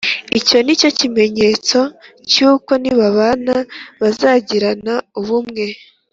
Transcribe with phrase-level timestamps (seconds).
[0.39, 1.79] icyo ni ikimenyetso
[2.31, 3.55] cy uko nibabana
[4.01, 5.65] bazagirana ubumwe